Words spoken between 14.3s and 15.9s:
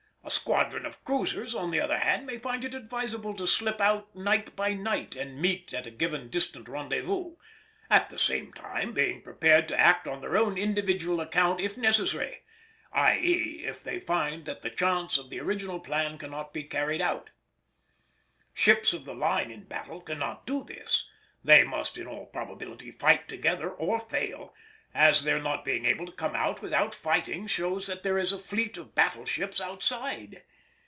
that the chance of the original